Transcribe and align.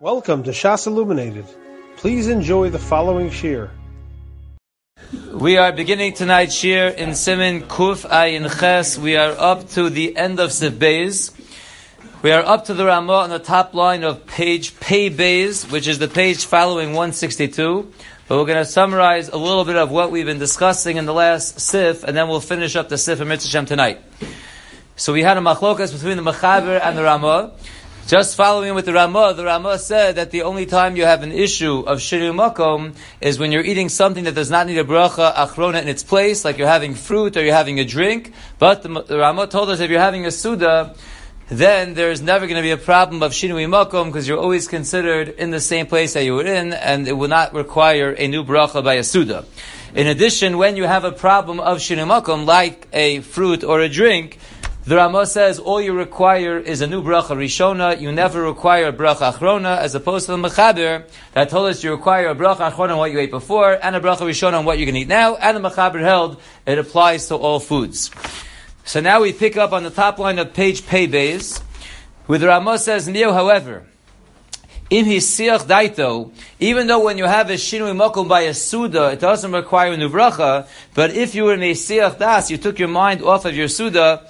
Welcome 0.00 0.44
to 0.44 0.52
Shas 0.52 0.86
Illuminated. 0.86 1.44
Please 1.96 2.28
enjoy 2.28 2.70
the 2.70 2.78
following 2.78 3.30
shiur. 3.30 3.68
We 5.32 5.56
are 5.56 5.72
beginning 5.72 6.12
tonight's 6.12 6.54
shiur 6.54 6.94
in 6.94 7.08
Siman 7.10 7.62
Kuf 7.62 8.08
Ayin 8.08 8.48
Ches. 8.60 8.96
We 8.96 9.16
are 9.16 9.32
up 9.32 9.68
to 9.70 9.90
the 9.90 10.16
end 10.16 10.38
of 10.38 10.50
Beis. 10.50 11.32
We 12.22 12.30
are 12.30 12.46
up 12.46 12.66
to 12.66 12.74
the 12.74 12.86
Ramah 12.86 13.12
on 13.12 13.30
the 13.30 13.40
top 13.40 13.74
line 13.74 14.04
of 14.04 14.24
page 14.24 14.78
Pei 14.78 15.08
which 15.08 15.88
is 15.88 15.98
the 15.98 16.06
page 16.06 16.44
following 16.44 16.90
162. 16.90 17.92
But 18.28 18.38
we're 18.38 18.46
going 18.46 18.64
to 18.64 18.70
summarize 18.70 19.30
a 19.30 19.36
little 19.36 19.64
bit 19.64 19.74
of 19.74 19.90
what 19.90 20.12
we've 20.12 20.26
been 20.26 20.38
discussing 20.38 20.96
in 20.96 21.06
the 21.06 21.14
last 21.14 21.58
Sif, 21.58 22.04
and 22.04 22.16
then 22.16 22.28
we'll 22.28 22.40
finish 22.40 22.76
up 22.76 22.88
the 22.88 22.98
Sif 22.98 23.20
in 23.20 23.26
Mitzvah 23.26 23.64
tonight. 23.64 24.00
So 24.94 25.12
we 25.12 25.24
had 25.24 25.36
a 25.36 25.40
machlokas 25.40 25.92
between 25.92 26.16
the 26.16 26.22
Machaber 26.22 26.80
and 26.80 26.96
the 26.96 27.02
Ramah. 27.02 27.52
Just 28.08 28.36
following 28.36 28.74
with 28.74 28.86
the 28.86 28.94
Ramah, 28.94 29.34
the 29.34 29.44
Ramah 29.44 29.78
said 29.78 30.16
that 30.16 30.30
the 30.30 30.40
only 30.40 30.64
time 30.64 30.96
you 30.96 31.04
have 31.04 31.22
an 31.22 31.30
issue 31.30 31.80
of 31.80 31.98
shinui 31.98 32.34
makom 32.34 32.96
is 33.20 33.38
when 33.38 33.52
you're 33.52 33.62
eating 33.62 33.90
something 33.90 34.24
that 34.24 34.34
does 34.34 34.50
not 34.50 34.66
need 34.66 34.78
a 34.78 34.82
bracha 34.82 35.34
achrona 35.34 35.82
in 35.82 35.88
its 35.88 36.02
place, 36.02 36.42
like 36.42 36.56
you're 36.56 36.66
having 36.66 36.94
fruit 36.94 37.36
or 37.36 37.44
you're 37.44 37.52
having 37.52 37.80
a 37.80 37.84
drink. 37.84 38.32
But 38.58 38.82
the, 38.82 39.02
the 39.02 39.18
Ramah 39.18 39.48
told 39.48 39.68
us 39.68 39.80
if 39.80 39.90
you're 39.90 40.00
having 40.00 40.24
a 40.24 40.30
suda, 40.30 40.96
then 41.50 41.92
there's 41.92 42.22
never 42.22 42.46
going 42.46 42.56
to 42.56 42.62
be 42.62 42.70
a 42.70 42.78
problem 42.78 43.22
of 43.22 43.32
shinui 43.32 43.68
makom 43.68 44.06
because 44.06 44.26
you're 44.26 44.40
always 44.40 44.68
considered 44.68 45.28
in 45.28 45.50
the 45.50 45.60
same 45.60 45.86
place 45.86 46.14
that 46.14 46.24
you 46.24 46.32
were 46.32 46.46
in, 46.46 46.72
and 46.72 47.06
it 47.06 47.12
will 47.12 47.28
not 47.28 47.52
require 47.52 48.14
a 48.16 48.26
new 48.26 48.42
bracha 48.42 48.82
by 48.82 48.94
a 48.94 49.04
suda. 49.04 49.44
In 49.94 50.06
addition, 50.06 50.56
when 50.56 50.78
you 50.78 50.84
have 50.84 51.04
a 51.04 51.12
problem 51.12 51.60
of 51.60 51.76
shinui 51.76 52.06
makom, 52.06 52.46
like 52.46 52.88
a 52.90 53.20
fruit 53.20 53.64
or 53.64 53.80
a 53.80 53.88
drink, 53.90 54.38
the 54.88 54.96
Ramah 54.96 55.26
says 55.26 55.58
all 55.58 55.82
you 55.82 55.92
require 55.92 56.56
is 56.56 56.80
a 56.80 56.86
new 56.86 57.02
bracha 57.02 57.36
rishona. 57.36 58.00
You 58.00 58.10
never 58.10 58.40
require 58.40 58.86
a 58.86 58.92
bracha 58.94 59.34
achrona, 59.34 59.76
as 59.76 59.94
opposed 59.94 60.24
to 60.24 60.32
the 60.32 60.38
mechaber 60.38 61.06
that 61.34 61.50
told 61.50 61.68
us 61.68 61.84
you 61.84 61.90
require 61.90 62.28
a 62.28 62.34
bracha 62.34 62.70
achrona 62.70 62.92
on 62.92 62.96
what 62.96 63.12
you 63.12 63.18
ate 63.18 63.30
before 63.30 63.78
and 63.84 63.94
a 63.94 64.00
bracha 64.00 64.20
rishona 64.20 64.58
on 64.58 64.64
what 64.64 64.78
you 64.78 64.86
can 64.86 64.96
eat 64.96 65.06
now. 65.06 65.36
And 65.36 65.58
the 65.58 65.68
mechaber 65.68 66.00
held 66.00 66.40
it 66.64 66.78
applies 66.78 67.28
to 67.28 67.34
all 67.34 67.60
foods. 67.60 68.10
So 68.86 69.00
now 69.00 69.20
we 69.20 69.34
pick 69.34 69.58
up 69.58 69.72
on 69.72 69.82
the 69.82 69.90
top 69.90 70.18
line 70.18 70.38
of 70.38 70.54
page 70.54 70.80
Peibeis, 70.80 71.60
where 72.24 72.38
the 72.38 72.46
Ramah 72.46 72.78
says, 72.78 73.10
Mio, 73.10 73.34
however, 73.34 73.84
in 74.88 75.04
his 75.04 75.26
hesach 75.38 75.66
daito, 75.66 76.32
even 76.60 76.86
though 76.86 77.04
when 77.04 77.18
you 77.18 77.26
have 77.26 77.50
a 77.50 77.60
shinui 77.60 77.94
mokum 77.94 78.26
by 78.26 78.40
a 78.40 78.54
suda, 78.54 79.10
it 79.10 79.20
doesn't 79.20 79.52
require 79.52 79.92
a 79.92 79.98
new 79.98 80.08
bracha, 80.08 80.66
but 80.94 81.10
if 81.10 81.34
you 81.34 81.44
were 81.44 81.52
in 81.52 81.62
a 81.62 81.72
hesach 81.72 82.18
das, 82.18 82.50
you 82.50 82.56
took 82.56 82.78
your 82.78 82.88
mind 82.88 83.22
off 83.22 83.44
of 83.44 83.54
your 83.54 83.68
suda, 83.68 84.26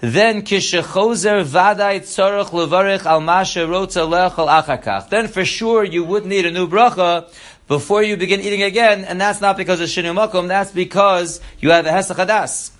then 0.00 0.42
kishechozer 0.42 1.44
vaday 1.44 2.00
tzarech 2.00 2.50
levarich 2.50 3.04
al 3.04 3.20
masha 3.20 3.60
rotza 3.60 4.08
achakach. 4.08 5.08
Then 5.10 5.28
for 5.28 5.44
sure 5.44 5.84
you 5.84 6.04
would 6.04 6.24
need 6.24 6.46
a 6.46 6.50
new 6.50 6.66
bracha 6.66 7.30
before 7.68 8.02
you 8.02 8.16
begin 8.16 8.40
eating 8.40 8.62
again, 8.62 9.04
and 9.04 9.20
that's 9.20 9.40
not 9.40 9.56
because 9.56 9.80
of 9.80 9.88
shinui 9.88 10.14
makom, 10.14 10.48
that's 10.48 10.72
because 10.72 11.40
you 11.60 11.70
have 11.70 11.86
a 11.86 11.90
hesach 11.90 12.16
hadas. 12.16 12.72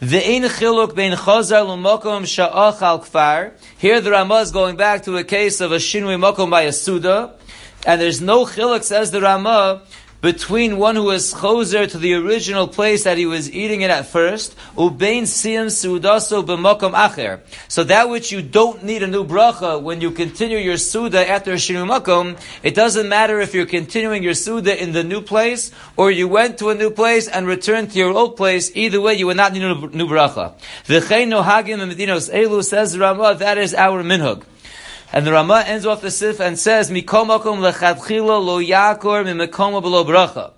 The 0.00 0.18
ein 0.18 0.42
chiluk 0.42 0.94
bein 0.94 1.12
chazar 1.12 1.66
l'mokom 1.66 2.24
sha'ach 2.24 2.82
al 2.82 3.00
kfar. 3.00 3.52
Here 3.78 4.00
the 4.00 4.10
Ramah 4.10 4.40
is 4.40 4.50
going 4.50 4.76
back 4.76 5.04
to 5.04 5.16
a 5.16 5.24
case 5.24 5.60
of 5.60 5.72
a 5.72 5.76
shinui 5.76 6.18
mokom 6.18 6.50
by 6.50 6.62
a 6.62 6.72
suda, 6.72 7.34
and 7.86 8.00
there's 8.00 8.20
no 8.20 8.46
chiluk, 8.46 8.82
says 8.82 9.10
the 9.10 9.20
Ramah, 9.20 9.82
between 10.20 10.78
one 10.78 10.96
who 10.96 11.04
was 11.04 11.34
choser 11.34 11.88
to 11.90 11.98
the 11.98 12.14
original 12.14 12.66
place 12.66 13.04
that 13.04 13.18
he 13.18 13.26
was 13.26 13.50
eating 13.52 13.82
it 13.82 13.90
at 13.90 14.06
first, 14.06 14.56
ubein 14.76 15.22
siyam 15.22 15.66
sudaso 15.66 16.44
b'mokom 16.44 16.92
acher. 16.92 17.40
So 17.68 17.84
that 17.84 18.08
which 18.08 18.32
you 18.32 18.42
don't 18.42 18.82
need 18.82 19.02
a 19.02 19.06
new 19.06 19.24
bracha 19.24 19.80
when 19.80 20.00
you 20.00 20.10
continue 20.10 20.58
your 20.58 20.76
suda 20.78 21.28
after 21.28 21.52
shinui 21.52 22.00
makom, 22.00 22.38
it 22.62 22.74
doesn't 22.74 23.08
matter 23.08 23.40
if 23.40 23.54
you're 23.54 23.66
continuing 23.66 24.22
your 24.22 24.34
suda 24.34 24.80
in 24.82 24.92
the 24.92 25.04
new 25.04 25.20
place 25.20 25.70
or 25.96 26.10
you 26.10 26.28
went 26.28 26.58
to 26.58 26.70
a 26.70 26.74
new 26.74 26.90
place 26.90 27.28
and 27.28 27.46
returned 27.46 27.92
to 27.92 27.98
your 27.98 28.12
old 28.12 28.36
place. 28.36 28.70
Either 28.74 29.00
way, 29.00 29.14
you 29.14 29.26
would 29.26 29.36
not 29.36 29.52
need 29.52 29.62
a 29.62 29.74
new 29.74 30.06
bracha. 30.06 30.54
V'chein 30.86 31.28
nohagim 31.28 31.78
medinos 31.78 32.32
elu 32.32 32.64
says 32.64 32.98
Ramah 32.98 33.36
that 33.36 33.58
is 33.58 33.74
our 33.74 34.02
minhag. 34.02 34.42
And 35.12 35.26
the 35.26 35.32
Ramah 35.32 35.64
ends 35.66 35.86
off 35.86 36.02
the 36.02 36.10
sif 36.10 36.40
and 36.40 36.58
says, 36.58 36.90
Mikom 36.90 37.28
makom 37.28 37.72
lechatchila 37.72 38.44
lo 38.44 38.60
yakor 38.60 39.24
mimekom 39.24 39.80
below 39.80 40.04
bracha. 40.04 40.52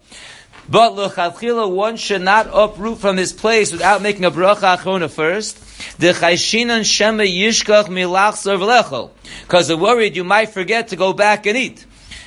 But 0.69 0.93
lechatchila, 0.93 1.71
one 1.71 1.97
should 1.97 2.23
not 2.23 2.49
uproot 2.53 2.99
from 2.99 3.17
his 3.17 3.33
place 3.33 3.73
without 3.73 4.03
making 4.03 4.25
a 4.25 4.31
bracha 4.31 4.77
achrona 4.77 5.11
first. 5.11 5.59
The 5.99 6.09
chayshinan 6.09 6.85
shema 6.85 7.25
yishkach 7.25 7.87
milach 7.87 8.35
servlecho. 8.35 9.11
Because 9.43 9.69
they're 9.69 9.77
worried 9.77 10.17
you 10.17 10.25
might 10.25 10.51
forget 10.51 10.89
to 10.89 10.97
go 10.97 11.13
back 11.13 11.47
and 11.47 11.57
eat. 11.57 11.87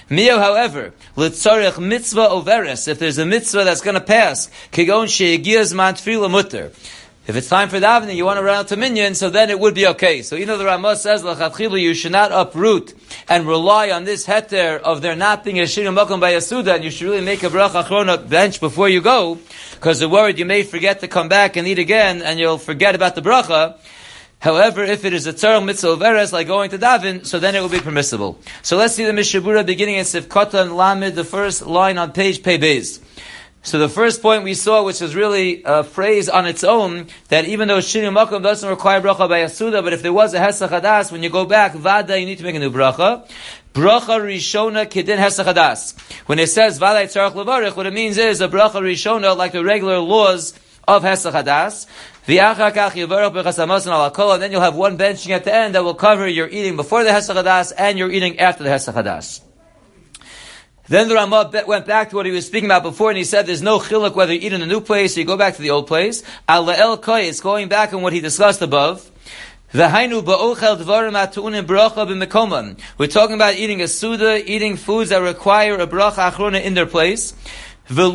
Mio, 0.10 0.40
however, 0.40 0.94
litzarech 1.16 1.80
mitzvah 1.80 2.28
overes, 2.30 2.90
if 2.90 3.00
there's 3.00 3.18
a 3.18 3.26
mitzvah 3.26 3.64
that's 3.64 3.80
going 3.80 3.96
to 3.96 4.02
pass, 4.02 4.50
kigon 4.74 5.08
she'egiyaz 5.08 5.74
man 5.74 5.96
mutter. 6.30 6.74
If 7.28 7.36
it's 7.36 7.50
time 7.50 7.70
for 7.70 7.80
davening, 7.80 8.16
you 8.16 8.26
want 8.26 8.40
to 8.40 8.44
run 8.44 8.56
out 8.56 8.70
to 8.70 8.76
minyan, 8.76 9.14
so 9.14 9.30
then 9.30 9.52
it 9.52 9.60
would 9.60 9.76
be 9.76 9.86
okay. 9.88 10.24
So 10.24 10.36
you 10.36 10.48
know 10.48 10.58
the 10.58 10.66
Ramah 10.66 10.96
says, 10.96 11.24
you 11.24 11.94
should 11.94 12.12
not 12.12 12.32
uproot 12.32 12.96
and 13.30 13.46
rely 13.46 13.92
on 13.92 14.06
this 14.06 14.26
heter 14.26 14.80
of 14.82 15.04
there 15.04 15.16
not 15.16 15.44
being 15.44 15.60
a 15.60 15.64
shinui 15.64 15.96
makom 15.96 16.20
by 16.20 16.32
a 16.32 16.42
suda, 16.42 16.74
and 16.74 16.84
you 16.84 16.90
should 16.90 17.08
really 17.08 17.24
make 17.24 17.44
a 17.44 17.50
bracha 17.50 17.84
achrona 17.84 18.28
bench 18.28 18.60
before 18.60 18.90
you 18.90 19.02
go, 19.02 19.38
because 19.76 20.00
they're 20.00 20.10
worried 20.10 20.40
you 20.40 20.46
may 20.46 20.64
forget 20.64 21.02
to 21.02 21.08
come 21.08 21.30
back 21.30 21.58
and 21.58 21.68
eat 21.68 21.78
again, 21.78 22.24
and 22.24 22.40
you'll 22.40 22.58
forget 22.58 22.96
about 22.96 23.14
the 23.14 23.22
bracha. 23.22 23.78
However, 24.40 24.84
if 24.84 25.06
it 25.06 25.14
is 25.14 25.28
a 25.28 25.34
tzarel 25.34 25.64
mitzvah 25.64 25.90
of 25.90 26.34
like 26.34 26.48
going 26.48 26.72
to 26.72 26.80
daven, 26.80 27.24
so 27.24 27.38
then 27.38 27.54
it 27.54 27.62
will 27.62 27.70
be 27.70 27.80
permissible. 27.80 28.40
So 28.64 28.78
let's 28.78 28.96
see 28.96 29.06
the 29.06 29.14
Mishnah 29.14 29.42
Berurah 29.42 29.64
beginning 29.64 29.98
in 29.98 30.06
Sivkota 30.06 30.64
and 30.64 30.76
Lamed, 30.76 31.14
the 31.14 31.24
first 31.24 31.68
line 31.68 32.00
on 32.00 32.14
page 32.14 32.42
Pei 32.42 32.58
Beis. 32.58 33.00
So 33.64 33.78
the 33.78 33.90
first 33.90 34.24
point 34.24 34.44
we 34.44 34.56
saw, 34.56 34.84
which 34.84 35.04
is 35.04 35.14
really 35.14 35.62
a 35.64 35.84
phrase 35.84 36.28
on 36.30 36.48
its 36.48 36.64
own, 36.64 37.06
that 37.28 37.46
even 37.46 37.68
though 37.68 37.78
Shinui 37.78 38.12
Makom 38.12 38.42
doesn't 38.42 38.68
require 38.68 39.00
bracha 39.00 39.30
by 39.30 39.42
Yasuda, 39.42 39.84
but 39.84 39.94
if 39.94 40.02
there 40.02 40.12
was 40.12 40.34
a 40.34 40.40
Hesach 40.40 40.70
Hadas, 40.70 41.12
when 41.12 41.22
you 41.22 41.30
go 41.30 41.46
back, 41.46 41.74
Vada, 41.74 42.20
you 42.20 42.26
need 42.26 42.40
to 42.40 42.44
make 42.44 42.56
a 42.56 42.60
new 42.60 42.72
bracha. 42.72 43.30
Bracha 43.76 44.20
Rishona 44.20 44.88
Kedin 44.88 45.18
Hesach 45.18 45.46
Hadas. 45.46 45.94
When 46.26 46.40
it 46.40 46.48
says 46.48 46.80
Vada 46.80 47.06
Tzarech 47.06 47.34
Levarich, 47.34 47.76
what 47.76 47.86
it 47.86 47.94
means 47.94 48.18
is 48.18 48.42
a 48.42 48.48
bracha 48.48 48.82
Rishona, 48.82 49.38
like 49.38 49.52
the 49.52 49.64
regular 49.64 50.00
laws 50.00 50.54
of 50.88 51.04
Hesach 51.04 51.32
Hadas. 51.32 51.86
And 52.28 52.38
then 54.42 54.52
you'll 54.52 54.62
have 54.62 54.76
one 54.76 54.98
benching 54.98 55.30
at 55.32 55.44
the 55.44 55.54
end 55.54 55.76
that 55.76 55.84
will 55.84 55.94
cover 55.94 56.28
your 56.28 56.48
eating 56.48 56.76
before 56.76 57.04
the 57.04 57.12
Hesach 57.12 57.36
Hadas 57.36 57.74
and 57.78 58.00
your 58.00 58.10
eating 58.12 58.40
after 58.40 58.64
the 58.64 58.70
Hesach 58.72 58.96
Hadas. 58.96 59.42
Then 60.92 61.08
the 61.08 61.16
Ramah 61.16 61.64
went 61.68 61.86
back 61.86 62.10
to 62.10 62.18
what 62.18 62.26
he 62.26 62.34
was 62.34 62.46
speaking 62.46 62.68
about 62.68 62.84
before, 62.84 63.12
and 63.12 63.18
he 63.18 63.24
said 63.24 63.46
there's 63.46 63.62
no 63.62 63.80
chiluk 63.80 64.14
whether 64.14 64.34
you 64.34 64.42
eat 64.42 64.52
in 64.52 64.62
a 64.62 64.66
new 64.66 64.82
place 64.82 65.16
or 65.16 65.22
you 65.22 65.26
go 65.26 65.38
back 65.38 65.56
to 65.56 65.62
the 65.62 65.70
old 65.70 65.88
place. 65.88 66.22
Al 66.50 66.70
el 66.70 66.98
koy 66.98 67.22
is 67.22 67.40
going 67.40 67.70
back 67.70 67.94
on 67.94 68.02
what 68.02 68.12
he 68.12 68.20
discussed 68.20 68.62
above. 68.62 69.10
We're 69.74 69.88
talking 69.88 70.12
about 73.36 73.56
eating 73.56 73.82
a 73.82 73.88
suda, 73.88 74.52
eating 74.52 74.76
foods 74.76 75.12
that 75.12 75.22
require 75.22 75.76
a 75.76 75.88
bracha 75.88 76.30
achrona 76.30 76.62
in 76.62 76.74
their 76.74 76.86
place. 76.86 77.36
You 77.88 78.12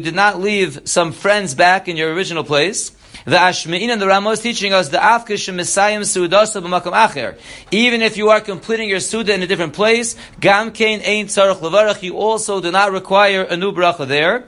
did 0.00 0.14
not 0.14 0.40
leave 0.40 0.80
some 0.84 1.12
friends 1.12 1.54
back 1.54 1.88
in 1.88 1.98
your 1.98 2.14
original 2.14 2.44
place. 2.44 2.92
The 3.24 3.36
Ashmein 3.36 3.88
and 3.88 4.00
the 4.00 4.06
Ramah 4.06 4.30
is 4.30 4.40
teaching 4.40 4.72
us 4.72 4.88
the 4.88 4.98
Afkish 4.98 5.52
Messiah 5.54 6.00
Sudasa 6.00 6.62
b'makam 6.62 6.92
acher. 6.92 7.38
Even 7.70 8.02
if 8.02 8.16
you 8.16 8.30
are 8.30 8.40
completing 8.40 8.88
your 8.88 9.00
Suda 9.00 9.34
in 9.34 9.42
a 9.42 9.46
different 9.46 9.72
place, 9.72 10.16
Gam 10.40 10.72
Kain 10.72 11.00
Ein 11.00 11.26
Tzarech 11.26 11.60
Levarach, 11.60 12.02
you 12.02 12.16
also 12.16 12.60
do 12.60 12.70
not 12.70 12.92
require 12.92 13.42
a 13.42 13.56
new 13.56 13.72
bracha 13.72 14.06
there. 14.06 14.46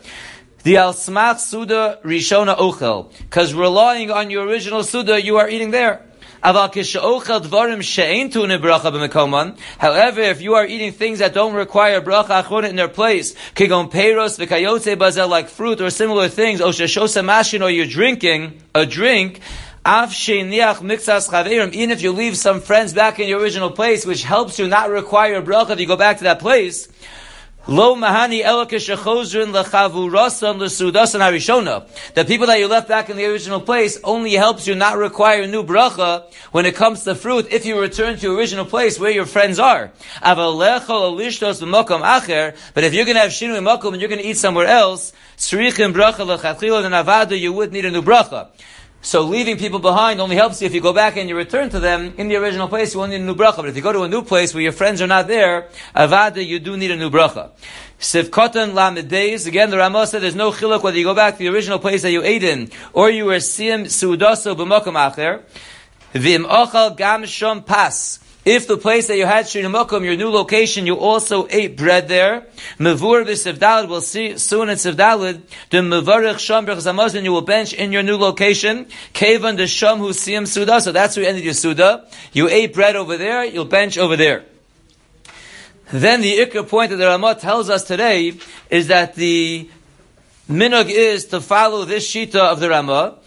The 0.62 0.76
Al 0.76 0.92
Smach 0.92 1.38
Suda 1.38 1.98
Rishona 2.04 2.56
Ochel. 2.56 3.12
Because 3.18 3.54
relying 3.54 4.10
on 4.10 4.30
your 4.30 4.46
original 4.46 4.84
Suda, 4.84 5.22
you 5.22 5.38
are 5.38 5.48
eating 5.48 5.70
there. 5.70 6.09
However, 6.42 6.70
if 10.22 10.40
you 10.40 10.54
are 10.54 10.66
eating 10.66 10.92
things 10.92 11.18
that 11.18 11.34
don't 11.34 11.52
require 11.54 12.00
bracha 12.00 12.42
achrona 12.42 12.70
in 12.70 12.76
their 12.76 12.88
place, 12.88 13.34
kigon 13.54 13.90
peiros 13.90 14.38
v'kayotze 14.38 14.96
bazel, 14.96 15.28
like 15.28 15.48
fruit 15.48 15.82
or 15.82 15.90
similar 15.90 16.28
things, 16.28 16.62
or 16.62 16.70
mashin, 16.70 17.62
or 17.62 17.70
you're 17.70 17.86
drinking 17.86 18.62
a 18.74 18.86
drink, 18.86 19.40
even 19.86 20.10
if 21.90 22.02
you 22.02 22.12
leave 22.12 22.36
some 22.36 22.60
friends 22.60 22.92
back 22.92 23.18
in 23.18 23.26
your 23.28 23.40
original 23.40 23.70
place, 23.70 24.04
which 24.06 24.22
helps 24.22 24.58
you 24.58 24.68
not 24.68 24.90
require 24.90 25.40
bracha 25.42 25.70
if 25.70 25.80
you 25.80 25.86
go 25.86 25.96
back 25.96 26.18
to 26.18 26.24
that 26.24 26.38
place, 26.38 26.86
Lo 27.68 27.94
mahani 27.94 28.42
elakeshachozrin 28.42 29.52
lechavurasan 29.52 30.58
lesudasan 30.58 31.20
harishona. 31.20 31.86
The 32.14 32.24
people 32.24 32.46
that 32.46 32.58
you 32.58 32.66
left 32.66 32.88
back 32.88 33.10
in 33.10 33.18
the 33.18 33.26
original 33.26 33.60
place 33.60 33.98
only 34.02 34.32
helps 34.32 34.66
you 34.66 34.74
not 34.74 34.96
require 34.96 35.42
a 35.42 35.46
new 35.46 35.62
bracha 35.62 36.24
when 36.52 36.64
it 36.64 36.74
comes 36.74 37.04
to 37.04 37.14
fruit 37.14 37.48
if 37.50 37.66
you 37.66 37.78
return 37.78 38.16
to 38.16 38.22
your 38.22 38.34
original 38.34 38.64
place 38.64 38.98
where 38.98 39.10
your 39.10 39.26
friends 39.26 39.58
are. 39.58 39.92
But 40.22 40.38
if 40.38 40.48
you're 42.94 43.04
going 43.04 43.16
to 43.16 43.20
have 43.20 43.30
shinui 43.30 43.60
makom 43.60 43.92
and 43.92 44.00
you're 44.00 44.08
going 44.08 44.22
to 44.22 44.26
eat 44.26 44.38
somewhere 44.38 44.66
else, 44.66 45.12
srichim 45.36 45.92
bracha 45.92 46.24
lechatchila 46.24 46.86
and 46.86 46.94
you 47.32 47.52
would 47.52 47.74
need 47.74 47.84
a 47.84 47.90
new 47.90 48.00
bracha. 48.00 48.48
So 49.02 49.22
leaving 49.22 49.56
people 49.56 49.78
behind 49.78 50.20
only 50.20 50.36
helps 50.36 50.60
you 50.60 50.66
if 50.66 50.74
you 50.74 50.82
go 50.82 50.92
back 50.92 51.16
and 51.16 51.26
you 51.26 51.34
return 51.34 51.70
to 51.70 51.80
them 51.80 52.12
in 52.18 52.28
the 52.28 52.36
original 52.36 52.68
place. 52.68 52.92
You 52.92 53.00
won't 53.00 53.12
need 53.12 53.22
a 53.22 53.24
new 53.24 53.34
bracha. 53.34 53.56
But 53.56 53.68
if 53.70 53.76
you 53.76 53.80
go 53.80 53.92
to 53.92 54.02
a 54.02 54.08
new 54.08 54.20
place 54.22 54.52
where 54.52 54.62
your 54.62 54.72
friends 54.72 55.00
are 55.00 55.06
not 55.06 55.26
there, 55.26 55.68
avada, 55.96 56.44
you 56.44 56.58
do 56.58 56.76
need 56.76 56.90
a 56.90 56.96
new 56.96 57.08
bracha. 57.08 57.50
Sif 57.98 58.30
katan 58.30 59.08
days. 59.08 59.46
Again, 59.46 59.70
the 59.70 59.78
Ramah 59.78 60.06
said 60.06 60.20
there's 60.20 60.34
no 60.34 60.52
chiluk 60.52 60.82
whether 60.82 60.98
you 60.98 61.04
go 61.04 61.14
back 61.14 61.34
to 61.34 61.38
the 61.38 61.48
original 61.48 61.78
place 61.78 62.02
that 62.02 62.12
you 62.12 62.22
ate 62.22 62.44
in 62.44 62.70
or 62.92 63.08
you 63.08 63.24
were 63.24 63.36
siyim 63.36 63.84
suudaso 63.86 64.54
b'mokum 64.54 64.94
acher. 64.94 65.42
Vim 66.12 66.44
ochal 66.44 66.94
gam 66.94 67.22
shom 67.22 67.64
pas. 67.64 68.19
If 68.44 68.66
the 68.66 68.78
place 68.78 69.06
that 69.08 69.18
you 69.18 69.26
had 69.26 69.44
Shinui 69.44 69.70
mokum, 69.70 70.02
your 70.02 70.16
new 70.16 70.30
location, 70.30 70.86
you 70.86 70.96
also 70.96 71.46
ate 71.50 71.76
bread 71.76 72.08
there, 72.08 72.46
Mavur 72.78 73.26
v'sivdalid, 73.26 73.88
we'll 73.88 74.00
see 74.00 74.38
soon 74.38 74.70
in 74.70 74.76
Sivdalid, 74.76 75.42
the 75.68 75.78
Mavarich 75.78 76.38
Sham 76.38 76.64
Zamazin, 76.64 77.24
you 77.24 77.32
will 77.32 77.42
bench 77.42 77.74
in 77.74 77.92
your 77.92 78.02
new 78.02 78.16
location, 78.16 78.86
Kavan 79.12 79.58
the 79.58 79.66
Sham 79.66 79.98
who 79.98 80.10
Siyam 80.10 80.48
Suda, 80.48 80.80
so 80.80 80.90
that's 80.90 81.16
where 81.16 81.24
you 81.24 81.28
ended 81.28 81.44
your 81.44 81.52
Suda. 81.52 82.08
You 82.32 82.48
ate 82.48 82.72
bread 82.72 82.96
over 82.96 83.18
there, 83.18 83.44
you'll 83.44 83.66
bench 83.66 83.98
over 83.98 84.16
there. 84.16 84.44
Then 85.92 86.22
the 86.22 86.38
ikka 86.38 86.66
point 86.66 86.90
that 86.90 86.96
the 86.96 87.06
Ramah 87.06 87.34
tells 87.34 87.68
us 87.68 87.84
today 87.84 88.34
is 88.70 88.86
that 88.86 89.16
the 89.16 89.68
minog 90.48 90.88
is 90.88 91.26
to 91.26 91.40
follow 91.40 91.84
this 91.84 92.10
shita 92.10 92.36
of 92.36 92.60
the 92.60 92.70
Ramah, 92.70 93.18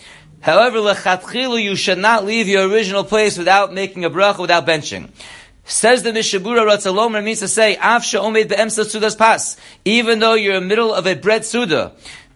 However, 0.44 0.80
lechatchilu, 0.80 1.64
you 1.64 1.78
should 1.78 2.00
not 2.00 2.26
leave 2.26 2.50
your 2.50 2.68
original 2.68 3.06
place 3.06 3.38
without 3.38 3.74
making 3.74 4.04
a 4.04 4.10
bracha, 4.10 4.40
without 4.40 4.68
benching. 4.68 5.10
Says 5.64 6.04
the 6.04 6.12
Mishnah 6.12 6.42
Berurah 6.42 6.76
Ratzalomer 6.76 7.24
means 7.24 7.40
to 7.40 7.48
say, 7.48 7.78
Afsha 7.78 8.20
omed 8.20 8.50
be'emsa 8.50 8.84
sudas 8.84 9.18
pas, 9.18 9.56
even 9.86 10.20
though 10.20 10.34
you're 10.34 10.56
in 10.56 10.64
the 10.64 10.68
middle 10.68 10.94
of 10.94 11.08
a 11.08 11.14
bread 11.16 11.46
suda. 11.46 11.94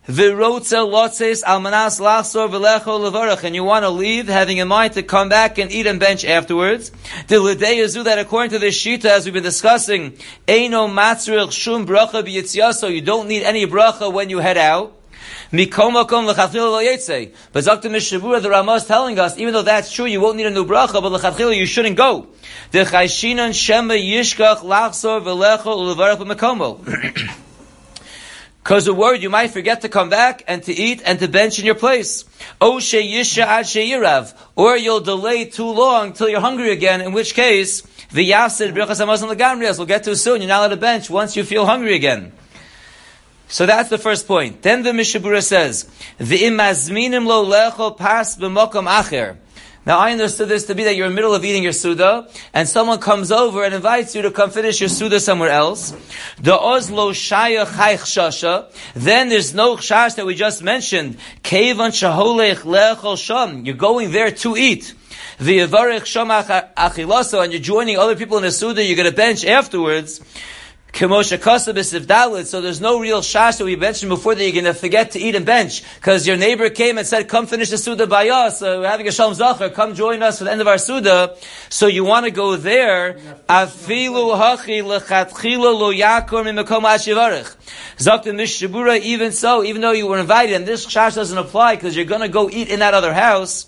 Virotza 0.08 0.88
lotzes 0.88 1.44
almanas 1.44 2.00
lachsor 2.00 2.50
v'lecho 2.50 3.12
levarach, 3.12 3.44
and 3.44 3.54
you 3.54 3.66
want 3.66 3.84
to 3.84 3.90
leave, 3.90 4.30
having 4.30 4.60
in 4.60 4.70
mind 4.70 4.94
to 4.94 5.04
come 5.04 5.28
back 5.28 5.58
and 5.58 5.70
eat 5.70 5.86
and 5.86 6.00
bench 6.00 6.24
afterwards. 6.24 6.94
The 7.28 7.36
ledeyazu 7.36 8.06
that 8.06 8.20
according 8.20 8.52
to 8.52 8.60
this 8.60 8.82
shita, 8.82 9.04
as 9.04 9.26
we've 9.26 9.34
been 9.34 9.44
discussing, 9.44 10.12
eino 10.48 10.90
matzrich 10.90 11.52
shum 11.52 11.86
bracha 11.86 12.24
b'yitziyaso, 12.24 12.90
you 12.90 13.02
don't 13.02 13.28
need 13.28 13.44
any 13.44 13.68
bracha 13.68 14.14
when 14.14 14.30
you 14.30 14.38
head 14.38 14.58
out. 14.58 14.97
Mikomakom 15.52 16.32
lechatchila 16.32 16.72
lo 16.72 16.84
yetze. 16.84 17.32
But 17.54 17.64
Zakta 17.64 17.90
Mishnah 17.90 18.20
Berurah, 18.20 18.42
the 18.42 18.50
Ramah 18.50 18.74
is 18.74 18.86
telling 18.86 19.18
us, 19.18 19.38
even 19.38 19.54
though 19.54 19.62
that's 19.62 19.90
true, 19.92 20.06
you 20.06 20.20
won't 20.20 20.36
need 20.38 20.46
a 20.46 20.52
new 20.52 20.66
bracha, 20.66 21.02
but 21.02 21.04
lechatchila 21.04 21.56
you 21.56 21.66
shouldn't 21.66 21.96
go. 21.96 22.28
The 22.72 22.80
chayshinan 22.80 23.54
shema 23.54 23.94
yishkach 23.94 24.58
lachsor 24.58 25.22
v'lecho 25.22 25.78
ulevarach 25.78 26.18
b'mekomo. 26.18 27.34
Because 28.62 28.84
the 28.84 28.94
word 28.94 29.24
you 29.24 29.30
might 29.30 29.52
forget 29.52 29.80
to 29.82 29.88
come 29.88 30.10
back 30.10 30.44
and 30.46 30.62
to 30.64 30.74
eat 30.74 31.02
and 31.06 31.18
to 31.20 31.30
bench 31.30 31.58
in 31.58 31.66
your 31.66 31.76
place. 31.76 32.26
Or 32.60 32.82
you'll 32.82 33.40
delay 35.00 35.46
too 35.46 35.72
long 35.72 36.12
till 36.12 36.28
you're 36.28 36.42
hungry 36.42 36.74
again, 36.74 37.00
in 37.00 37.14
which 37.14 37.34
case, 37.34 37.84
the 38.12 38.30
yasid 38.30 38.74
brachas 38.74 39.00
hamazon 39.00 39.34
legamrias 39.34 39.80
will 39.80 39.86
get 39.86 40.04
too 40.04 40.16
soon. 40.16 40.42
You're 40.42 40.50
not 40.50 40.60
allowed 40.60 40.70
to 40.70 40.76
bench 40.76 41.10
once 41.10 41.38
you 41.38 41.46
feel 41.46 41.66
hungry 41.66 41.96
again. 41.96 42.34
So 43.48 43.66
that's 43.66 43.90
the 43.90 43.98
first 43.98 44.28
point. 44.28 44.62
Then 44.62 44.84
the 44.84 44.94
Mishnah 44.94 45.22
Berurah 45.22 45.44
says, 45.44 45.86
"V'imazminim 46.20 47.26
lo 47.26 47.46
lecho 47.46 47.98
pas 47.98 48.36
b'mokom 48.38 48.88
acher." 48.88 49.38
Now 49.86 50.00
I 50.00 50.12
understood 50.12 50.50
this 50.50 50.66
to 50.66 50.76
be 50.76 50.84
that 50.84 50.98
you're 50.98 51.06
in 51.06 51.14
the 51.14 51.16
middle 51.16 51.34
of 51.34 51.46
eating 51.46 51.64
your 51.64 51.72
suda, 51.72 52.28
and 52.54 52.68
someone 52.68 53.00
comes 53.00 53.32
over 53.32 53.64
and 53.64 53.74
invites 53.74 54.14
you 54.16 54.22
to 54.24 54.32
come 54.32 54.52
finish 54.52 54.82
your 54.82 54.90
suda 54.90 55.22
somewhere 55.22 55.50
else. 55.50 55.94
The 56.42 56.58
ozlo 56.58 57.12
shaya 57.12 57.66
chaych 57.66 58.00
shasha. 58.00 58.66
Then 58.96 59.30
there's 59.30 59.54
no 59.54 59.78
chash 59.78 60.16
that 60.16 60.26
we 60.26 60.36
just 60.36 60.62
mentioned. 60.62 61.16
Kevan 61.42 61.92
shaholech 61.92 62.64
lechol 62.64 63.18
sham. 63.18 63.66
You're 63.66 63.76
going 63.76 64.12
there 64.12 64.32
to 64.32 64.58
eat. 64.58 64.94
The 65.40 65.60
yavarech 65.60 66.04
sham 66.04 66.28
achilaso, 66.28 67.42
and 67.42 67.54
you're 67.54 67.62
joining 67.62 67.98
other 67.98 68.18
people 68.18 68.36
in 68.36 68.44
the 68.44 68.52
suda. 68.52 68.84
You're 68.84 69.06
to 69.06 69.14
bench 69.14 69.46
afterwards. 69.46 70.20
So 70.94 71.08
there's 71.08 72.82
no 72.82 73.00
real 73.00 73.22
shash 73.22 73.58
that 73.58 73.66
we 73.66 73.76
mentioned 73.76 74.10
before 74.10 74.34
that 74.34 74.44
you're 74.44 74.52
going 74.52 74.66
to 74.66 74.74
forget 74.74 75.12
to 75.12 75.20
eat 75.20 75.36
and 75.36 75.46
bench 75.46 75.84
because 75.96 76.26
your 76.26 76.38
neighbor 76.38 76.70
came 76.72 76.98
and 76.98 77.06
said, 77.06 77.28
"Come 77.28 77.46
finish 77.46 77.70
the 77.70 77.78
suda 77.78 78.08
by 78.08 78.30
us. 78.30 78.62
Uh, 78.64 78.80
we're 78.80 78.90
having 78.90 79.08
a 79.08 79.12
shalom 79.12 79.36
zacher. 79.36 79.72
Come 79.72 79.94
join 79.94 80.24
us 80.24 80.40
for 80.40 80.46
the 80.46 80.52
end 80.52 80.62
of 80.62 80.68
our 80.68 80.80
suda." 80.80 81.36
So 81.70 81.86
you 81.88 82.04
want 82.04 82.26
to 82.26 82.32
go 82.32 82.56
there. 82.56 83.20
Afilu 83.48 84.36
hachi 84.36 84.82
lechatchila 84.82 85.78
lo 85.78 85.94
yakur 85.94 86.44
mishabura. 88.00 89.00
Even 89.02 89.32
so, 89.32 89.64
even 89.64 89.82
though 89.82 89.92
you 89.92 90.08
were 90.08 90.18
invited, 90.18 90.56
and 90.56 90.66
this 90.66 90.86
shash 90.88 91.16
doesn't 91.16 91.38
apply 91.38 91.76
because 91.76 91.96
you're 91.96 92.06
going 92.06 92.22
to 92.22 92.28
go 92.28 92.50
eat 92.50 92.70
in 92.70 92.80
that 92.80 92.96
other 92.96 93.14
house. 93.14 93.68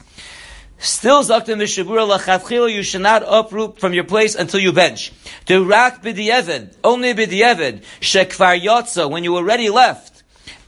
Still, 0.81 1.23
Zakta 1.23 1.57
Mishnah 1.57 1.83
Berurah 1.83 2.17
Lachatchila, 2.17 2.73
you 2.73 2.83
should 2.83 3.01
not 3.01 3.23
uproot 3.27 3.79
from 3.79 3.93
your 3.93 4.05
place 4.05 4.33
until 4.33 4.61
you 4.61 4.71
bench. 4.71 5.11
To 5.47 5.65
rak 5.65 6.01
b'di'eved, 6.01 6.77
only 6.85 7.13
b'di'eved, 7.13 7.83
shekvar 7.99 8.57
yotza, 8.57 9.11
when 9.11 9.25
you 9.25 9.35
already 9.35 9.69
left. 9.69 10.18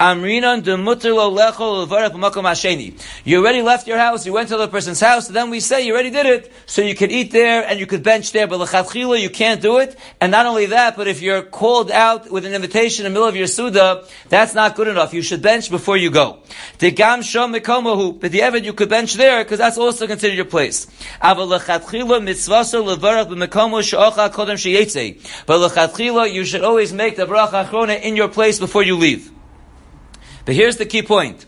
Amrinan 0.02 0.64
lecho 0.64 1.88
b'makom 1.88 2.44
hasheni. 2.44 3.00
You 3.24 3.38
already 3.38 3.62
left 3.62 3.86
your 3.88 4.00
house, 4.00 4.26
you 4.26 4.34
went 4.34 4.50
to 4.50 4.58
the 4.58 4.68
person's 4.68 5.00
house, 5.00 5.28
then 5.28 5.52
we 5.52 5.60
say 5.60 5.86
you 5.86 5.94
already 5.94 6.10
did 6.10 6.26
it, 6.26 6.52
so 6.66 6.82
you 6.82 6.96
could 6.96 7.12
eat 7.12 7.30
there 7.30 7.64
and 7.64 7.80
you 7.80 7.86
could 7.86 8.02
bench 8.02 8.32
there, 8.32 8.48
but 8.48 8.60
lechatchila 8.60 9.22
you 9.22 9.30
can't 9.30 9.62
do 9.62 9.78
it. 9.78 9.96
And 10.20 10.32
not 10.32 10.48
only 10.48 10.66
that, 10.68 10.98
but 10.98 11.08
if 11.08 11.22
you're 11.22 11.44
called 11.44 11.92
out 11.92 12.32
with 12.32 12.48
an 12.48 12.54
invitation 12.54 13.06
in 13.06 13.12
the 13.12 13.14
middle 13.14 13.28
of 13.30 13.36
your 13.36 13.46
suda, 13.46 14.04
that's 14.28 14.56
not 14.56 14.76
good 14.76 14.88
enough. 14.88 15.14
You 15.14 15.22
should 15.22 15.44
bench 15.44 15.70
before 15.70 15.98
you 15.98 16.10
go. 16.10 16.40
The 16.80 16.90
gam 16.90 17.20
shom 17.20 17.56
mikomahu, 17.56 18.20
but 18.20 18.32
the 18.32 18.40
evid 18.40 18.64
you 18.64 18.74
could 18.74 18.90
bench 18.90 19.14
there 19.14 19.44
because 19.44 19.60
that's 19.60 19.78
also 19.78 20.08
considered 20.08 20.34
your 20.34 20.46
place. 20.46 20.88
Aval 21.22 21.60
lechatchila 21.60 22.24
mitzvaso 22.24 22.84
levarach 22.84 23.84
she'ocha 23.84 24.32
kodem. 24.32 25.46
But 25.46 25.70
lechatchila 25.70 26.34
you 26.34 26.44
should 26.44 26.64
always 26.64 26.92
make 26.92 27.18
the 27.18 27.28
bracha 27.28 27.68
achrona 27.68 28.02
in 28.02 28.16
your 28.16 28.30
place 28.30 28.58
before 28.58 28.82
you 28.82 28.98
leave. 28.98 29.32
But 30.46 30.56
here's 30.56 30.78
the 30.78 30.86
key 30.86 31.04
point. 31.04 31.46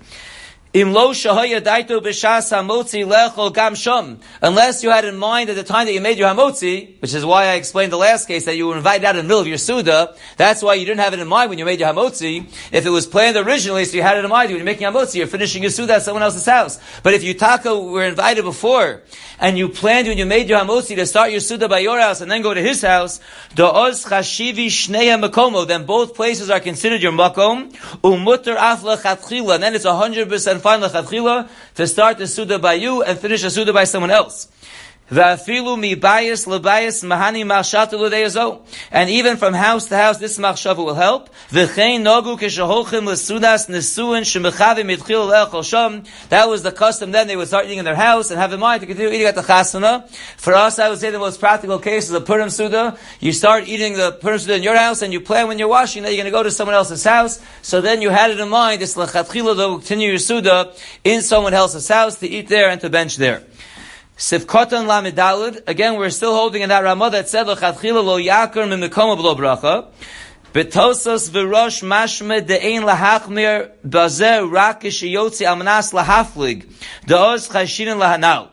Unless 0.76 1.24
you 1.24 1.30
had 4.90 5.06
in 5.06 5.18
mind 5.18 5.50
at 5.52 5.56
the 5.56 5.64
time 5.64 5.86
that 5.86 5.94
you 5.94 6.02
made 6.02 6.18
your 6.18 6.28
hamotzi, 6.28 7.00
which 7.00 7.14
is 7.14 7.24
why 7.24 7.46
I 7.46 7.54
explained 7.54 7.92
the 7.92 7.98
last 7.98 8.28
case 8.28 8.46
that 8.46 8.56
you 8.56 8.66
were 8.66 8.76
invited 8.76 9.06
out 9.06 9.16
in 9.16 9.18
the 9.18 9.28
middle 9.28 9.40
of 9.40 9.46
your 9.46 9.60
suda, 9.60 10.16
that's 10.36 10.64
why 10.64 10.74
you 10.74 10.84
didn't 10.88 11.02
have 11.02 11.14
it 11.14 11.20
in 11.20 11.28
mind 11.28 11.52
when 11.52 11.60
you 11.60 11.66
made 11.66 11.80
your 11.80 11.94
hamotzi. 11.94 12.52
If 12.72 12.88
it 12.88 12.90
was 12.90 13.06
planned 13.06 13.38
originally, 13.38 13.86
so 13.86 13.98
you 13.98 14.02
had 14.02 14.18
it 14.18 14.26
in 14.26 14.32
mind 14.32 14.50
when 14.50 14.58
you're 14.58 14.66
making 14.66 14.88
hamotzi, 14.88 15.18
you're 15.18 15.28
finishing 15.28 15.62
your 15.62 15.70
suda 15.70 15.94
at 15.94 16.02
someone 16.02 16.24
else's 16.24 16.48
house. 16.48 16.80
But 17.04 17.14
if 17.14 17.24
you 17.24 17.36
taka 17.36 17.80
were 17.80 18.06
invited 18.06 18.44
before, 18.44 19.04
and 19.40 19.60
you 19.60 19.70
planned 19.70 20.08
when 20.08 20.18
you 20.18 20.26
made 20.26 20.50
your 20.50 20.58
hamotzi 20.60 20.96
to 20.96 21.06
start 21.06 21.30
your 21.30 21.40
suda 21.40 21.70
by 21.70 21.80
your 21.80 22.00
house 22.00 22.22
and 22.22 22.32
then 22.32 22.42
go 22.42 22.52
to 22.52 22.62
his 22.62 22.82
house, 22.82 23.20
da'oz 23.54 24.08
chashivi 24.08 24.68
shneya 24.68 25.68
then 25.68 25.86
both 25.86 26.16
places 26.16 26.50
are 26.50 26.60
considered 26.60 27.04
your 27.04 27.12
makom, 27.12 27.72
chatchila, 28.02 29.54
and 29.54 29.64
then 29.64 29.76
it's 29.76 29.86
a 29.86 29.96
hundred 29.96 30.30
percent 30.30 30.63
fine 30.64 30.80
lechatchila 30.82 31.50
to 31.76 31.86
start 31.86 32.18
the 32.18 32.26
suda 32.26 32.58
by 32.58 32.74
you 32.74 33.04
and 33.04 33.20
finish 33.20 33.42
the 33.42 33.52
suda 33.52 33.74
by 33.74 33.84
someone 33.84 34.12
else. 34.12 34.48
And 35.10 35.40
even 39.10 39.38
from 39.38 39.54
house 39.54 39.86
to 39.88 39.98
house, 39.98 40.18
this 40.18 40.38
machshava 40.40 40.78
will 40.78 40.96
help. 40.96 41.30
That 41.52 41.76
was 46.50 46.64
the 46.64 46.72
custom 46.72 47.12
then. 47.12 47.28
They 47.28 47.36
would 47.36 47.48
start 47.48 47.66
eating 47.66 47.80
in 47.80 47.86
their 47.86 47.96
house 47.96 48.32
and 48.32 48.40
have 48.40 48.54
in 48.54 48.62
mind 48.62 48.80
to 48.82 48.88
continue 48.88 49.12
eating 49.12 49.28
at 49.28 49.36
the 49.36 49.42
chasana. 49.42 50.10
For 50.38 50.54
us, 50.54 50.80
I 50.80 50.90
would 50.90 51.00
say 51.00 51.12
the 51.12 51.20
most 51.20 51.38
practical 51.40 51.78
case 51.80 52.06
is 52.06 52.14
a 52.14 52.22
Purim 52.22 52.50
Suda. 52.50 52.98
You 53.20 53.34
start 53.34 53.68
eating 53.68 53.98
the 53.98 54.14
Purim 54.14 54.40
Suda 54.40 54.56
in 54.56 54.64
your 54.64 54.78
house 54.78 55.02
and 55.02 55.12
you 55.12 55.20
plan 55.20 55.50
when 55.50 55.60
you're 55.60 55.68
washing 55.68 56.04
that 56.04 56.14
you're 56.14 56.24
going 56.24 56.32
to 56.32 56.32
go 56.32 56.44
to 56.44 56.52
someone 56.52 56.76
else's 56.76 57.04
house. 57.04 57.42
So 57.62 57.82
then 57.82 58.02
you 58.02 58.10
had 58.10 58.32
it 58.32 58.40
in 58.40 58.48
mind, 58.48 58.82
this 58.82 58.96
lechatchila 58.96 59.58
to 59.58 59.80
continue 59.80 60.08
your 60.10 60.18
Suda 60.18 60.72
in 61.04 61.22
someone 61.22 61.54
else's 61.54 61.90
house 61.90 62.20
to 62.20 62.28
eat 62.28 62.48
there 62.48 62.70
and 62.70 62.80
to 62.82 62.90
bench 62.90 63.18
there. 63.18 63.44
Sif 64.16 64.46
katan 64.46 64.86
lamidalud. 64.86 65.68
Again, 65.68 65.98
we're 65.98 66.10
still 66.10 66.34
holding 66.34 66.62
in 66.62 66.70
that 66.70 66.84
Ramah 66.84 67.10
that 67.12 67.30
said 67.30 67.48
lechatchila 67.48 68.04
lo 68.04 68.20
yakar 68.20 68.68
mimikoma 68.68 69.18
b'lo 69.18 69.36
bracha. 69.36 69.88
Betosos 70.54 71.30
v'rosh 71.32 71.82
mashme 71.82 72.46
de'ein 72.46 72.84
lahachmir 72.84 73.72
bazer 73.86 74.48
rakish 74.50 75.02
yotzi 75.10 75.46
amnas 75.48 75.94
lahaflig. 75.94 76.72
Da'oz 77.08 77.50
chashinin 77.50 78.00
lahanal. 78.00 78.50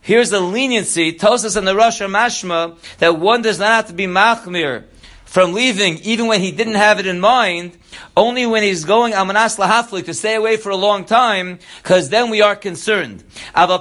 Here's 0.00 0.30
the 0.30 0.40
leniency, 0.40 1.12
Tosfos 1.12 1.56
and 1.56 1.66
the 1.66 1.76
Rosh 1.76 2.00
Mashma, 2.00 2.76
that 2.98 3.20
one 3.20 3.40
does 3.40 3.60
not 3.60 3.68
have 3.68 3.86
to 3.86 3.92
be 3.92 4.06
machmir 4.06 4.84
from 5.32 5.54
leaving, 5.54 5.96
even 6.00 6.26
when 6.26 6.42
he 6.42 6.52
didn't 6.52 6.74
have 6.74 7.00
it 7.00 7.06
in 7.06 7.18
mind, 7.18 7.74
only 8.14 8.44
when 8.44 8.62
he's 8.62 8.84
going 8.84 9.14
amanas 9.14 9.56
lahaflik 9.56 10.04
to 10.04 10.12
stay 10.12 10.34
away 10.34 10.58
for 10.58 10.68
a 10.68 10.76
long 10.76 11.06
time, 11.06 11.58
because 11.82 12.10
then 12.10 12.28
we 12.28 12.42
are 12.42 12.54
concerned. 12.54 13.24
But 13.54 13.80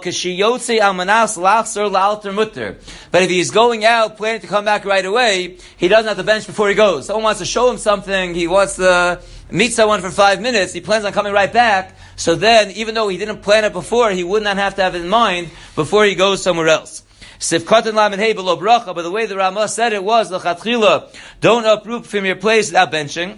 if 3.22 3.30
he's 3.30 3.52
going 3.52 3.84
out 3.84 4.16
planning 4.16 4.40
to 4.40 4.48
come 4.48 4.64
back 4.64 4.86
right 4.86 5.06
away, 5.06 5.58
he 5.76 5.90
doesn't 5.90 6.08
have 6.08 6.16
to 6.16 6.24
bench 6.24 6.48
before 6.48 6.70
he 6.70 6.74
goes. 6.74 7.08
Someone 7.08 7.26
wants 7.26 7.42
to 7.42 7.46
show 7.46 7.70
him 7.70 7.78
something, 7.78 8.34
he 8.34 8.48
wants 8.48 8.78
to 8.78 9.22
meet 9.50 9.74
someone 9.74 10.00
for 10.00 10.10
five 10.10 10.40
minutes, 10.40 10.72
he 10.72 10.80
plans 10.80 11.04
on 11.04 11.12
coming 11.12 11.34
right 11.34 11.52
back. 11.52 11.98
So 12.16 12.36
then, 12.36 12.72
even 12.72 12.96
though 12.96 13.10
he 13.10 13.18
didn't 13.18 13.42
plan 13.42 13.66
it 13.66 13.74
before, 13.74 14.12
he 14.12 14.24
would 14.24 14.44
not 14.44 14.56
have 14.56 14.76
to 14.76 14.84
have 14.84 14.96
it 14.96 15.02
in 15.02 15.10
mind 15.10 15.50
before 15.76 16.06
he 16.06 16.16
goes 16.16 16.42
somewhere 16.42 16.70
else. 16.70 17.04
Sifkatan 17.42 17.96
Lamed 17.96 18.20
Hey 18.20 18.34
below 18.34 18.56
bracha, 18.56 18.94
but 18.94 19.02
the 19.02 19.10
way 19.10 19.26
the 19.26 19.36
Ramah 19.36 19.68
said 19.68 19.94
it 19.94 20.04
was, 20.04 20.30
L'chatchila, 20.30 21.12
don't 21.40 21.66
uproot 21.66 22.06
from 22.06 22.24
your 22.24 22.36
place 22.36 22.68
without 22.68 22.92
benching. 22.92 23.36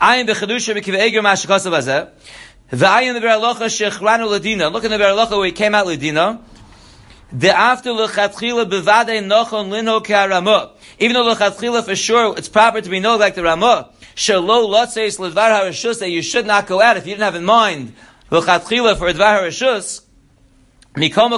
Ayin 0.00 0.26
b'chadusha 0.26 0.74
b'kiv 0.76 0.98
eger 1.06 1.22
ma'ashikosav 1.22 1.70
hazeh. 1.70 2.10
V'ayin 2.72 3.16
b'Biur 3.16 3.54
Halacha 3.54 3.68
shechranu 3.70 4.26
ladina. 4.26 4.72
Look 4.72 4.82
in 4.82 4.90
the 4.90 4.96
Biur 4.96 5.14
Halacha 5.16 5.36
where 5.36 5.46
he 5.46 5.52
came 5.52 5.72
out 5.72 5.86
ladina. 5.86 6.40
The 7.32 7.56
after 7.56 7.90
lechatchila 7.90 8.68
bevadei 8.68 9.22
nochon 9.22 9.70
lino 9.70 10.00
k'aramah. 10.00 10.72
Even 10.98 11.14
though 11.14 11.32
lechatchila 11.32 11.84
for 11.84 11.94
sure 11.94 12.36
it's 12.36 12.48
proper 12.48 12.80
to 12.80 12.90
be 12.90 12.98
known 12.98 13.20
like 13.20 13.36
the 13.36 13.44
Ramah. 13.44 13.90
Shalo 14.16 14.68
lotzeis 14.68 15.20
ledvar 15.20 15.60
harashus 15.60 16.00
that 16.00 16.10
you 16.10 16.22
should 16.22 16.44
not 16.44 16.66
go 16.66 16.82
out 16.82 16.96
if 16.96 17.06
you 17.06 17.12
didn't 17.12 17.22
have 17.22 17.36
in 17.36 17.44
mind 17.44 17.94
lechatchila 18.32 18.98
for 18.98 19.12
dvar 19.12 19.42
harashus. 19.42 20.03
Still, 20.96 21.32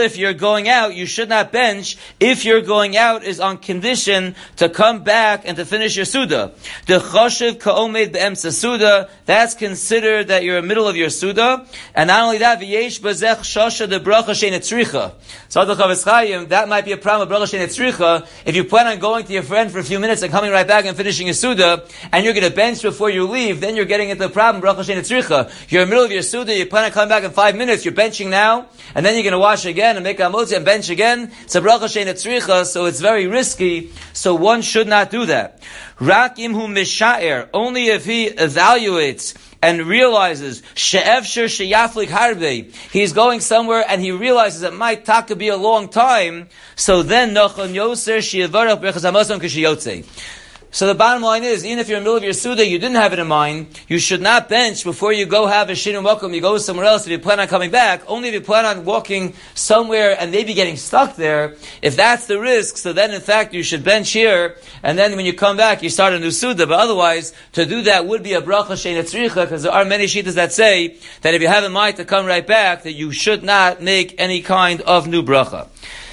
if 0.00 0.16
you're 0.16 0.32
going 0.32 0.68
out, 0.68 0.96
you 0.96 1.06
should 1.06 1.28
not 1.28 1.52
bench. 1.52 1.96
If 2.18 2.44
you're 2.44 2.60
going 2.60 2.96
out 2.96 3.22
is 3.22 3.38
on 3.38 3.58
condition 3.58 4.34
to 4.56 4.68
come 4.68 5.04
back 5.04 5.42
and 5.44 5.56
to 5.58 5.64
finish 5.64 5.94
your 5.94 6.06
suda. 6.06 6.50
The 6.86 6.98
choshev 6.98 7.60
ka'omed 7.60 8.12
be'emsa 8.12 8.52
suda, 8.52 9.08
that's 9.26 9.54
considered 9.54 10.26
that 10.26 10.42
you're 10.42 10.56
in 10.56 10.64
the 10.64 10.68
middle 10.68 10.88
of 10.88 10.96
your 10.96 11.10
suda. 11.10 11.64
And 11.94 12.08
not 12.08 12.24
only 12.24 12.38
that, 12.38 12.58
v'yesh 12.58 13.00
bazech 13.00 13.42
shosha 13.42 13.88
de 13.88 14.00
bracha 14.00 14.34
she'netzricha. 14.34 15.12
So 15.48 15.64
that 15.64 16.68
might 16.68 16.84
be 16.84 16.90
a 16.90 16.96
problem 16.96 17.28
with 17.28 17.38
bracha 17.38 17.48
she'netzricha. 17.48 18.26
If 18.44 18.56
you 18.56 18.64
plan 18.64 18.88
on 18.88 18.98
going 18.98 19.24
to 19.26 19.32
your 19.32 19.44
friend 19.44 19.70
for 19.70 19.78
a 19.78 19.84
few 19.84 20.00
minutes 20.00 20.22
and 20.22 20.32
coming 20.32 20.50
right 20.50 20.66
back 20.66 20.84
and 20.84 20.96
finishing 20.96 21.28
your 21.28 21.34
suda, 21.34 21.84
and 22.10 22.24
you're 22.24 22.34
going 22.34 22.48
to 22.48 22.54
bench 22.54 22.82
before 22.82 23.08
you 23.08 23.28
leave, 23.28 23.60
then 23.60 23.76
you're 23.76 23.84
getting 23.84 23.99
getting 24.00 24.10
into 24.10 24.26
the 24.26 24.32
problem. 24.32 24.62
You're 24.62 25.82
in 25.82 25.88
the 25.88 25.90
middle 25.90 26.04
of 26.04 26.10
your 26.10 26.22
Suda, 26.22 26.56
you 26.56 26.66
plan 26.66 26.84
on 26.84 26.90
coming 26.90 27.08
back 27.08 27.24
in 27.24 27.30
five 27.30 27.56
minutes, 27.56 27.84
you're 27.84 27.94
benching 27.94 28.30
now, 28.30 28.68
and 28.94 29.04
then 29.04 29.14
you're 29.14 29.22
going 29.22 29.32
to 29.32 29.38
wash 29.38 29.66
again 29.66 29.96
and 29.96 30.04
make 30.04 30.18
a 30.20 30.24
motzi 30.24 30.56
and 30.56 30.64
bench 30.64 30.88
again. 30.90 31.30
It's 31.42 31.54
a 31.54 31.60
Tzricha, 31.60 32.64
so 32.64 32.86
it's 32.86 33.00
very 33.00 33.26
risky, 33.26 33.92
so 34.12 34.34
one 34.34 34.62
should 34.62 34.88
not 34.88 35.10
do 35.10 35.26
that. 35.26 35.62
Rak 36.00 36.36
imhu 36.36 36.68
mishaer, 36.68 37.48
only 37.52 37.88
if 37.88 38.04
he 38.04 38.30
evaluates 38.30 39.36
and 39.62 39.82
realizes 39.82 40.62
she'efsher 40.74 41.44
sheyaflik 41.44 42.06
harbe, 42.06 42.74
he's 42.90 43.12
going 43.12 43.40
somewhere 43.40 43.84
and 43.86 44.00
he 44.00 44.10
realizes 44.10 44.62
it 44.62 44.72
might 44.72 45.04
take 45.04 45.26
to 45.26 45.36
be 45.36 45.48
a 45.48 45.56
long 45.56 45.88
time, 45.88 46.48
so 46.76 47.02
then 47.02 47.34
nochon 47.34 47.74
yoser 47.74 48.22
she'evarach 48.22 48.80
hamasam 48.80 49.38
kishiyotze. 49.38 50.39
So 50.72 50.86
the 50.86 50.94
bottom 50.94 51.20
line 51.20 51.42
is, 51.42 51.66
even 51.66 51.80
if 51.80 51.88
you're 51.88 51.98
in 51.98 52.04
the 52.04 52.08
middle 52.08 52.16
of 52.16 52.22
your 52.22 52.32
Suda, 52.32 52.64
you 52.64 52.78
didn't 52.78 52.94
have 52.94 53.12
it 53.12 53.18
in 53.18 53.26
mind, 53.26 53.80
you 53.88 53.98
should 53.98 54.20
not 54.20 54.48
bench 54.48 54.84
before 54.84 55.12
you 55.12 55.26
go 55.26 55.48
have 55.48 55.68
a 55.68 55.72
Shinum 55.72 56.04
welcome, 56.04 56.32
you 56.32 56.40
go 56.40 56.58
somewhere 56.58 56.86
else 56.86 57.04
if 57.04 57.10
you 57.10 57.18
plan 57.18 57.40
on 57.40 57.48
coming 57.48 57.72
back, 57.72 58.02
only 58.06 58.28
if 58.28 58.34
you 58.34 58.40
plan 58.40 58.64
on 58.64 58.84
walking 58.84 59.34
somewhere 59.54 60.16
and 60.18 60.30
maybe 60.30 60.54
getting 60.54 60.76
stuck 60.76 61.16
there. 61.16 61.56
If 61.82 61.96
that's 61.96 62.28
the 62.28 62.38
risk, 62.38 62.76
so 62.76 62.92
then 62.92 63.10
in 63.10 63.20
fact 63.20 63.52
you 63.52 63.64
should 63.64 63.82
bench 63.82 64.12
here, 64.12 64.58
and 64.84 64.96
then 64.96 65.16
when 65.16 65.26
you 65.26 65.32
come 65.32 65.56
back, 65.56 65.82
you 65.82 65.90
start 65.90 66.12
a 66.12 66.20
new 66.20 66.30
Suda, 66.30 66.68
but 66.68 66.78
otherwise, 66.78 67.34
to 67.54 67.66
do 67.66 67.82
that 67.82 68.06
would 68.06 68.22
be 68.22 68.34
a 68.34 68.40
bracha 68.40 68.76
shein 68.78 69.00
because 69.00 69.64
there 69.64 69.72
are 69.72 69.84
many 69.84 70.04
shitas 70.04 70.34
that 70.34 70.52
say 70.52 70.98
that 71.22 71.34
if 71.34 71.42
you 71.42 71.48
have 71.48 71.64
in 71.64 71.72
mind 71.72 71.96
to 71.96 72.04
come 72.04 72.26
right 72.26 72.46
back, 72.46 72.84
that 72.84 72.92
you 72.92 73.10
should 73.10 73.42
not 73.42 73.82
make 73.82 74.14
any 74.20 74.40
kind 74.40 74.82
of 74.82 75.08
new 75.08 75.24
bracha. 75.24 75.66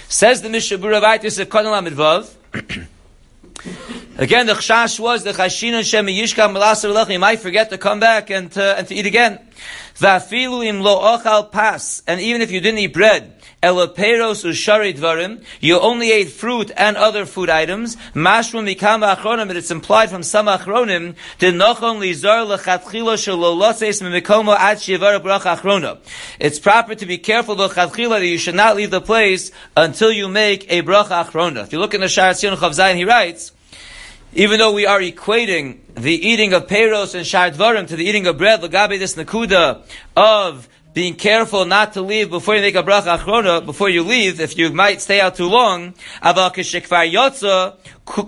Says 0.09 0.41
the 0.41 0.49
Mishnah 0.49 0.79
Berurah 0.79 1.19
Vaitis 1.19 1.39
of 1.39 1.47
Kodal 1.49 2.96
Again, 4.19 4.47
the 4.47 4.53
chash 4.53 4.99
was 4.99 5.23
the 5.23 5.31
chashinon 5.31 5.83
shem 5.83 6.07
yishka 6.07 6.51
malaser 6.51 7.07
You 7.07 7.19
might 7.19 7.39
forget 7.39 7.69
to 7.69 7.77
come 7.77 7.99
back 7.99 8.31
and 8.31 8.51
to, 8.53 8.79
and 8.79 8.87
to 8.87 8.95
eat 8.95 9.05
again. 9.05 9.37
Vafilu 9.93 10.65
im 10.65 10.81
lo 10.81 10.99
ochal 10.99 11.51
pas. 11.51 12.01
And 12.07 12.19
even 12.19 12.41
if 12.41 12.49
you 12.49 12.59
didn't 12.59 12.79
eat 12.79 12.93
bread, 12.93 13.39
elaperos 13.61 14.43
ushari 14.43 14.97
dvarim, 14.97 15.43
you 15.59 15.79
only 15.79 16.11
ate 16.11 16.29
fruit 16.29 16.71
and 16.75 16.97
other 16.97 17.27
food 17.27 17.51
items. 17.51 17.95
Mashrum 18.15 18.67
mikam 18.67 19.07
achronim, 19.07 19.53
it's 19.55 19.69
implied 19.69 20.09
from 20.09 20.23
some 20.23 20.47
achronim, 20.47 21.13
nochon 21.39 21.99
lizar 21.99 22.57
lechatchila 22.57 23.17
shalolotes 23.17 24.01
mimikomo 24.01 24.57
ad 24.57 24.77
shivar 24.77 25.19
bracha 25.19 25.55
achrona. 25.55 25.99
It's 26.39 26.57
proper 26.57 26.95
to 26.95 27.05
be 27.05 27.19
careful 27.19 27.55
lechatchila 27.55 28.19
that 28.19 28.25
you 28.25 28.39
should 28.39 28.55
not 28.55 28.75
leave 28.77 28.89
the 28.89 28.99
place 29.01 29.51
until 29.75 30.11
you 30.11 30.27
make 30.27 30.71
a 30.71 30.81
bracha 30.81 31.23
achrona. 31.23 31.65
If 31.65 31.71
you 31.71 31.77
look 31.77 31.93
in 31.93 32.01
the 32.01 32.07
Sha'ar 32.07 32.31
HaTziyun 32.31 32.55
Chav 32.55 32.95
he 32.95 33.05
writes, 33.05 33.51
even 34.33 34.59
though 34.59 34.73
we 34.73 34.85
are 34.85 34.99
equating 34.99 35.79
the 35.95 36.13
eating 36.13 36.53
of 36.53 36.67
peros 36.67 37.15
and 37.15 37.25
shardvarim 37.25 37.87
to 37.87 37.95
the 37.95 38.05
eating 38.05 38.27
of 38.27 38.37
bread, 38.37 38.61
lagabe 38.61 38.99
this 38.99 39.15
nakuda 39.15 39.81
of 40.15 40.67
being 40.93 41.13
careful 41.13 41.65
not 41.65 41.93
to 41.93 42.01
leave 42.01 42.29
before 42.29 42.55
you 42.55 42.61
make 42.61 42.75
a 42.75 42.81
bracha 42.81 43.17
achrona, 43.17 43.63
before 43.63 43.87
you 43.89 44.03
leave, 44.03 44.39
if 44.39 44.57
you 44.57 44.71
might 44.71 44.99
stay 44.99 45.21
out 45.21 45.35
too 45.35 45.47
long, 45.47 45.93
aval 46.23 46.51
kishikvar 46.53 47.11
yotza, 47.11 47.75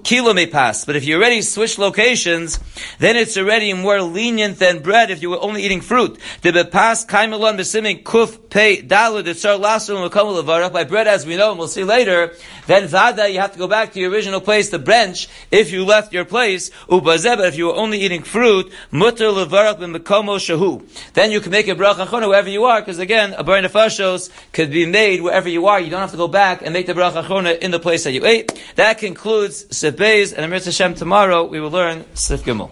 kilo 0.03 0.33
may 0.33 0.45
pass. 0.45 0.86
But 0.86 0.95
if 0.95 1.05
you 1.05 1.15
already 1.15 1.41
switch 1.41 1.77
locations, 1.77 2.59
then 3.00 3.15
it's 3.15 3.38
already 3.38 3.74
more 3.74 4.01
lenient 4.01 4.59
than 4.59 4.81
bread 4.81 5.09
if 5.09 5.21
you 5.21 5.29
were 5.29 5.41
only 5.41 5.63
eating 5.63 5.81
fruit. 5.81 6.19
The 6.41 6.51
bepas 6.51 7.07
kaimelon 7.07 7.57
besiming 7.57 8.03
kuf 8.03 8.50
pei 8.50 8.81
dalu 8.81 9.24
detzar 9.24 9.59
lasu 9.59 10.09
levarach 10.09 10.74
by 10.74 10.83
bread 10.83 11.07
as 11.07 11.25
we 11.25 11.38
know 11.38 11.51
and 11.51 11.59
we'll 11.59 11.67
see 11.67 11.83
later. 11.83 12.33
Then 12.67 12.88
vada 12.88 13.29
you 13.29 13.39
have 13.39 13.53
to 13.53 13.59
go 13.59 13.67
back 13.67 13.93
to 13.93 14.00
your 14.00 14.12
original 14.12 14.41
place, 14.41 14.69
the 14.69 14.79
bench, 14.79 15.27
if 15.51 15.71
you 15.71 15.86
left 15.86 16.13
your 16.13 16.25
place. 16.25 16.69
Ubazeh, 16.88 17.38
but 17.38 17.48
if 17.48 17.57
you 17.57 17.67
were 17.67 17.75
only 17.75 18.00
eating 18.00 18.24
fruit, 18.24 18.71
mutter 18.91 19.25
levarach 19.25 19.79
b'mekomo 19.79 20.38
shahu. 20.38 20.83
Then 21.13 21.31
you 21.31 21.39
can 21.39 21.51
make 21.51 21.67
a 21.67 21.75
bracha 21.75 22.07
chona 22.07 22.27
wherever 22.27 22.50
you 22.50 22.65
are, 22.65 22.81
because 22.81 23.00
again, 23.00 23.33
a 23.33 23.43
borei 23.43 23.65
nefashos 23.65 24.29
could 24.51 24.71
be 24.71 24.86
made 24.86 25.21
wherever 25.21 25.50
you 25.50 25.67
are. 25.67 25.79
You 25.79 25.89
don't 25.89 26.01
have 26.01 26.12
to 26.12 26.17
go 26.17 26.27
back 26.27 26.62
and 26.62 26.74
make 26.74 26.86
the 26.86 26.93
bracha 26.93 27.25
chona 27.25 27.51
in 27.51 27.71
the 27.71 27.79
place 27.79 28.03
that 28.03 28.12
you 28.12 28.25
ate. 28.25 28.51
That 28.75 28.98
concludes 28.98 29.69
Sif 29.72 29.98
Beis, 29.98 30.34
and 30.34 30.44
Amir 30.44 30.62
Hashem 30.62 30.96
tomorrow 30.96 31.46
we 31.46 31.60
will 31.60 31.70
learn 31.70 32.04
Sif 32.16 32.44
Gimel. 32.44 32.72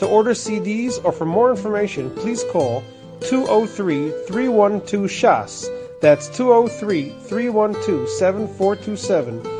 To 0.00 0.06
order 0.06 0.32
CDs 0.32 1.04
or 1.04 1.12
for 1.12 1.26
more 1.26 1.52
information, 1.52 2.10
please 2.10 2.42
call 2.50 2.82
203 3.20 4.10
312 4.26 5.08
Shas. 5.08 5.68
That's 6.00 6.26
203 6.36 7.10
312 7.28 8.08
7427 8.08 9.59